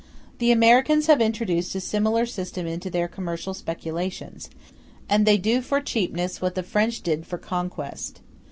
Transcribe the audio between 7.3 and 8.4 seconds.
conquest.